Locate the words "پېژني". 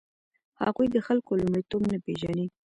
2.05-2.45